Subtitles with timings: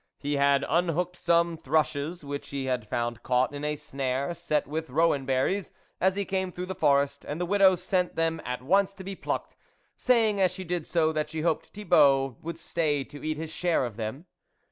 [0.17, 4.89] He had unhooked some, thrushes which he had found caught in a snare set with
[4.89, 8.95] rowan berries, as he came through the forest; and the widow sent them at once
[8.95, 9.55] to be plucked,
[9.95, 13.85] saying as she did so, that she hoped Thibault would stay to eat his share
[13.85, 14.25] of them.